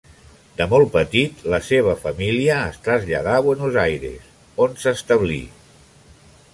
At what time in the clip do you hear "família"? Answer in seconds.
2.07-2.57